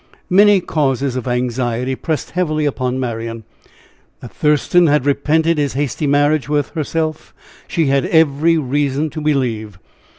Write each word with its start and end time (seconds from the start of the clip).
Many 0.31 0.61
causes 0.61 1.15
of 1.15 1.27
anxiety 1.27 1.93
pressed 1.93 2.31
heavily 2.31 2.65
upon 2.65 2.99
Marian. 2.99 3.43
That 4.21 4.31
Thurston 4.33 4.87
had 4.87 5.05
repented 5.05 5.59
his 5.59 5.73
hasty 5.73 6.07
marriage 6.07 6.49
with 6.49 6.69
herself 6.69 7.35
she 7.67 7.85
had 7.85 8.05
every 8.07 8.57
reason 8.57 9.11
to 9.11 9.21
believe. 9.21 9.77